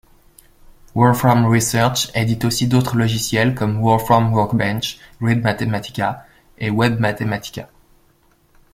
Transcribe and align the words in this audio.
Wolfram 0.95 1.45
Research 1.45 2.09
édite 2.15 2.43
aussi 2.45 2.67
d’autres 2.67 2.97
logiciels 2.97 3.53
comme 3.53 3.79
Wolfram 3.79 4.33
Workbench, 4.33 4.97
gridMathematica, 5.21 6.25
et 6.57 6.71
webMathematica. 6.71 7.69